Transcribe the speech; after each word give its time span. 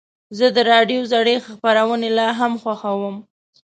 زه 0.37 0.47
د 0.55 0.57
راډیو 0.71 1.01
زړې 1.13 1.35
خپرونې 1.47 2.09
لا 2.17 2.27
هم 2.39 2.53
خوښوم. 2.61 3.15